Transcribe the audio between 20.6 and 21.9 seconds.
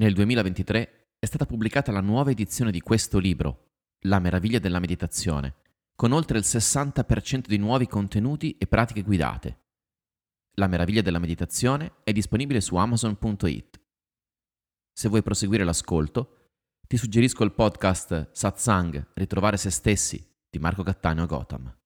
Cattaneo Gotham.